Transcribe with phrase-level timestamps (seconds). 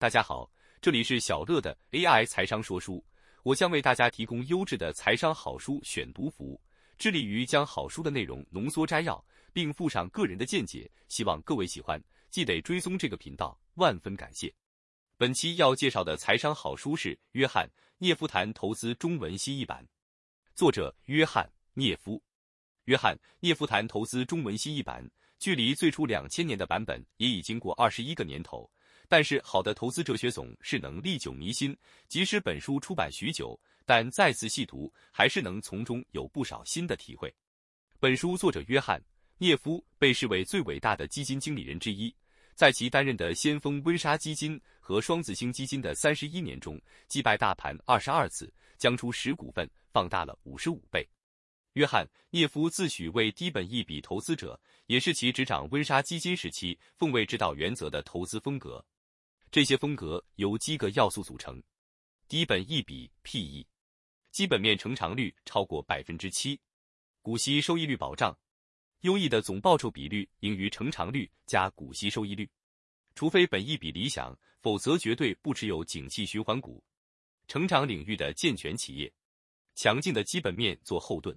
[0.00, 0.50] 大家好，
[0.80, 3.04] 这里是小乐的 AI 财商说书，
[3.42, 6.58] 我将为大家提供优质的财商好书选读服务，
[6.96, 14.50] 致力于将好书的内容浓缩摘要，并附上个人的见解，希望各位喜欢，记得追踪这个频道，万分感谢。
[15.18, 19.84] 本期要介绍的财商好书是《约翰涅夫谈投资中文新译版》，
[20.54, 22.18] 作者约翰涅夫。
[22.84, 25.06] 约翰涅夫谈投资中文新译版，
[25.38, 28.66] 距离最初两千年的版本也已经过二十一个年头。
[29.12, 31.76] 但是，好的投资哲学总是能历久弥新。
[32.06, 37.34] 即使本书出版许久，但再次细读，还是能从中有不少新的体会。
[37.98, 39.02] 本书作者约翰
[39.38, 42.14] 涅夫被视为最伟大的基金经理人之一，
[42.54, 51.04] 在其担任的先锋温莎基金和双子星基金的三十一年中，击败大盘二十二次，将初始股份放大了五十五倍。
[51.72, 58.84] 约翰涅夫自诩为低本一笔投资者，也是其执掌温莎基金时期奉为指导原则的投资风格。
[59.50, 61.60] 这些风格由几个要素组成：
[62.28, 63.66] 低本一笔 （P/E）、
[64.30, 66.60] 基本面成长率超过百分之七、
[67.20, 68.38] 股息收益率保障、
[69.00, 72.48] 优异的总报酬比率盈余成长率加股息收益率。
[73.16, 76.80] 除非本一笔理想，否则绝对不持有景气循环股。
[77.48, 79.12] 成长领域的健全企业，
[79.74, 81.36] 强劲的基本面做后盾。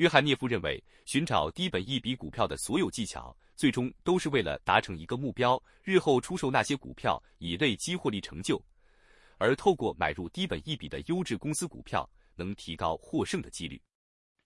[0.00, 3.36] 约翰涅夫认为，寻找低本一笔股票的所有技巧。
[3.54, 8.58] 最终都是为了达成一个目标，日后出售那些股票以累积获利成就，
[9.36, 13.78] 而透过买入低本一笔的优质公司股票，能提高获胜的几率。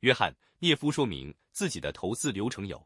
[0.00, 2.84] 约翰涅夫说明自己的投资流程有：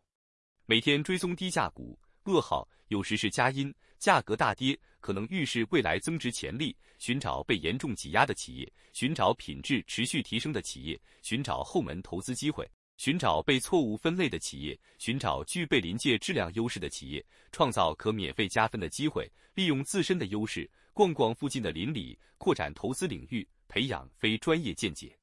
[0.66, 12.68] 每天追踪低价股，噩耗有时是佳音，价格大跌可能预示未来增值潜力，寻找被严重挤压的企业，寻找品质持续提升的企业，寻找后门投资机会。
[12.96, 25.16] 寻找被错误分类的企业，寻找具备临界质量优势的企业，创造可免费加分的机会，利用自身的优势逛逛附近的邻里，扩展投资领域，培养非专业见解。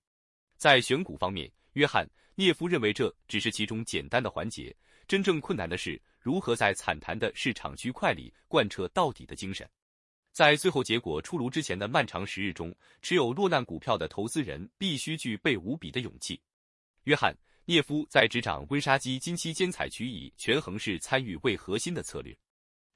[0.56, 4.76] 在选股方面，约翰涅夫认为这只是其中简单的环节，
[5.08, 9.68] 真正困难的是如何在惨淡的市场区块里贯彻到底的精神。
[10.32, 16.40] 在最后结果出炉之前的漫长时日中，持有落难股票的投资人必须具备无比的勇气。
[17.04, 17.36] 约翰。
[17.68, 22.38] 涅夫在执掌温莎基金期间，采取以权衡式参与为核心的策略，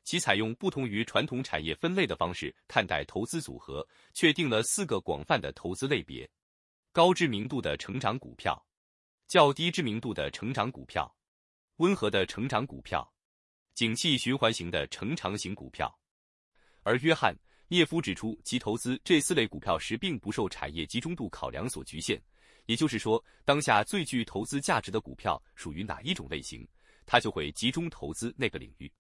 [0.03, 3.83] 其采用不同于传统产业分类的方式看待投资组合，
[4.13, 6.29] 确定了四个广泛的投资类别：
[6.91, 8.63] 高知名度的成长股票、
[9.29, 11.16] 较低知名度的成长股票、
[11.75, 13.07] 温和的成长股票、
[13.75, 15.88] 景气循环型的成长型股票。
[16.81, 22.19] 而约翰涅夫指出，其投资这四类股票时，并不受产业集中度考量所局限。
[22.66, 26.67] 也就是说，当下最具投资价值的股票属于哪一种类型，
[27.06, 28.91] 他就会集中投资那个领域。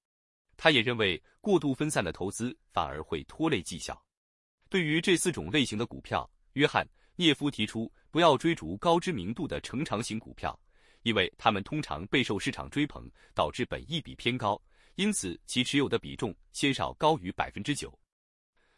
[0.55, 3.99] 他也认为，过度分散的投资反而会拖累绩效。
[4.69, 6.87] 对于这四种类型的股票，约翰
[7.19, 10.57] 涅夫提出，不要追逐高知名度的成长型股票，
[11.03, 14.57] 因为他们通常备受市场追捧，导致本益比偏高，
[14.95, 17.93] 因此其持有的比重鲜少高于百分之九。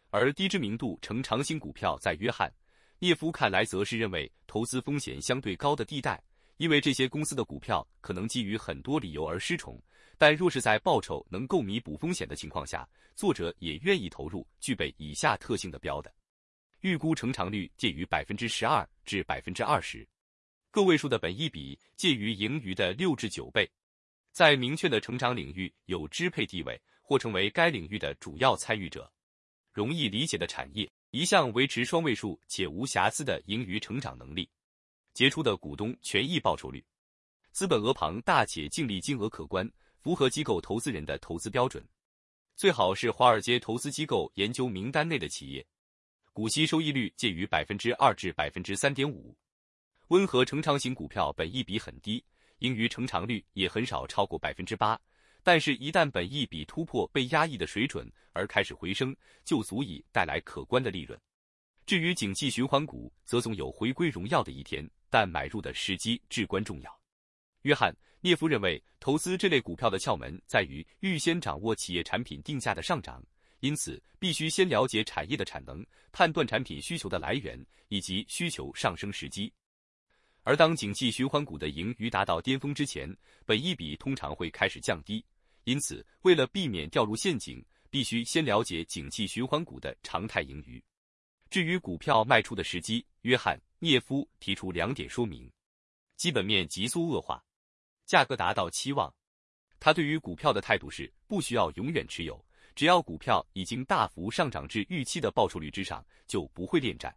[0.09, 2.51] 而低知名度成长型股票在约翰。
[2.97, 6.19] 聂夫看来则是认为投资风险相对高的地带，
[6.57, 9.80] 因为这些公司的股票可能基于很多理由而失宠，
[10.18, 16.12] 但若是在报酬能够弥补风险的情况下，作者也愿意投入具备以下特性的标的。
[16.81, 20.08] 预估成长率介于百分之十二至百分之二十，
[20.69, 23.69] 个位数的本益比介于盈余的六至九倍，
[24.31, 29.12] 在明确的成长领域有支配地位或成为该领域的主要参与者，
[29.72, 30.90] 容易理解的产业。
[31.12, 34.50] 一向维持双位数且无瑕疵的盈余成长能力，
[35.13, 36.81] 杰出的股东权益报酬率，
[37.52, 39.69] 资本额庞大且净利金额可观，
[40.00, 41.86] 符合机构投资人的投资标准，
[42.56, 45.68] 最好是华尔街投资机构研究名单内的企业，
[46.34, 49.36] 股息收益率介于百分之二至百分之三点五，
[50.08, 52.24] 温和成长型股票本益比很低，
[52.59, 54.97] 盈余成长率也很少超过百分之八。
[55.44, 61.19] 但是，一旦本益比突破被压抑的水准而开始回升，就足以带来可观的利润。
[61.86, 67.01] 至于景气循环股，则总有回归荣耀的一天，但买入的时机至关重要。
[67.63, 73.22] 约翰涅夫认为，投资这类股票的窍门在于预先掌握企业产品定价的上涨，
[73.62, 79.52] 因此必须先了解产业的产能，判断产品需求的来源以及需求上升时机。
[80.44, 83.16] 而当景气循环股的盈余达到巅峰之前，
[83.46, 85.24] 本益比通常会开始降低。
[85.66, 90.84] 因此，为了避免掉入陷阱，必须先了解景气循环股的常态盈余。
[91.52, 95.48] 至于股票卖出的时机，约翰涅夫提出两点说明：
[96.18, 97.44] 基本面急速恶化，
[98.08, 99.13] 价格达到期望。
[99.80, 102.44] 他对于股票的态度是不需要永远持有，
[102.75, 107.15] 只要股票已经大幅上涨至预期的报酬率之上，就不会恋战。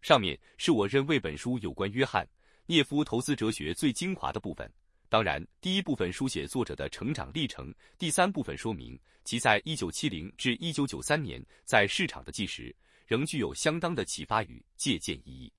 [0.00, 2.24] 上面是我认为本书有关约翰·
[2.66, 4.70] 涅夫投资哲学最精华的部分。
[5.08, 12.74] 当然，第一部分书写作者的成长历程，第三部分说明其在1970至1993年在市场的计时，
[13.06, 15.50] 仍具有相当的启发与借鉴意义。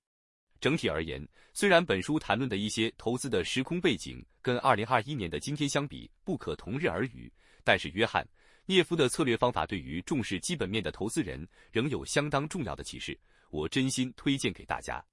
[0.61, 7.31] 整体而言，虽然本书谈论的一些投资的时空背景跟2021年的今天相比不可同日而语，
[7.63, 8.23] 但是约翰·
[8.69, 13.19] 涅夫的策略方法对于重视基本面的投资人仍有相当重要的启示。
[13.50, 15.04] 我真心推荐给大家。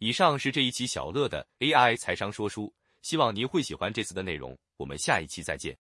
[0.00, 2.70] 以上是这一期小乐的 AI 财商说书。
[3.00, 5.74] 希望您会喜欢这次的内容，我们下一期再见。